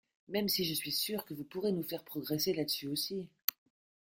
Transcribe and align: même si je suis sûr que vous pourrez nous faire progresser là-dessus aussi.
même 0.29 0.49
si 0.49 0.65
je 0.65 0.73
suis 0.73 0.91
sûr 0.91 1.25
que 1.25 1.35
vous 1.35 1.43
pourrez 1.43 1.71
nous 1.71 1.83
faire 1.83 2.03
progresser 2.03 2.55
là-dessus 2.55 2.87
aussi. 2.87 3.27